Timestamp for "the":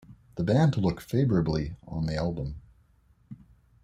0.33-0.43, 2.07-2.15